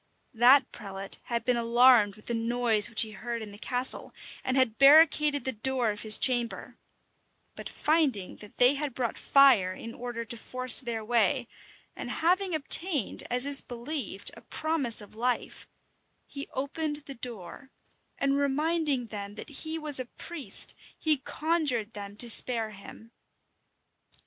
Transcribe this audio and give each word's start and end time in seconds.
That 0.33 0.71
prelate 0.71 1.19
had 1.25 1.45
been 1.45 1.57
alarmed 1.57 2.15
with 2.15 2.25
the 2.25 2.33
noise 2.33 2.89
which 2.89 3.03
he 3.03 3.11
heard 3.11 3.43
in 3.43 3.51
the 3.51 3.59
castle, 3.59 4.11
and 4.43 4.57
had 4.57 4.79
barricadoed 4.79 5.43
the 5.43 5.51
door 5.51 5.91
of 5.91 6.01
his 6.01 6.17
chamber; 6.17 6.79
but 7.55 7.69
finding 7.69 8.37
that 8.37 8.57
they 8.57 8.73
had 8.73 8.95
brought 8.95 9.15
fire 9.15 9.73
in 9.75 9.93
order 9.93 10.25
to 10.25 10.35
force 10.37 10.79
their 10.79 11.05
way, 11.05 11.47
and 11.95 12.09
having 12.09 12.55
obtained, 12.55 13.21
as 13.29 13.45
is 13.45 13.61
believed, 13.61 14.31
a 14.35 14.41
promise 14.41 15.01
of 15.01 15.13
life, 15.13 15.67
he 16.25 16.49
opened 16.51 17.03
the 17.05 17.13
door, 17.13 17.69
and 18.17 18.37
reminding 18.39 19.05
them 19.05 19.35
that 19.35 19.49
he 19.49 19.77
was 19.77 19.99
a 19.99 20.05
priest, 20.05 20.73
he 20.97 21.17
conjured 21.17 21.93
them 21.93 22.15
to 22.17 22.27
spare 22.27 22.71
him. 22.71 23.11